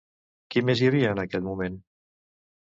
Qui 0.55 0.63
més 0.69 0.81
hi 0.85 0.89
havia 0.91 1.13
en 1.17 1.23
aquell 1.25 1.47
moment? 1.51 1.79